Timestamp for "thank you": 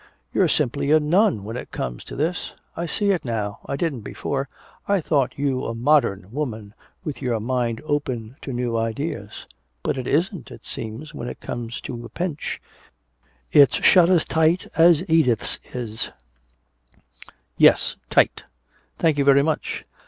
18.97-19.23